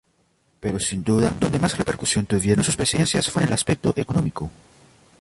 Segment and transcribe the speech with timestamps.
[0.63, 4.49] Pero sin duda, donde más repercusión tuvieron sus presidencias fue en el aspecto económico.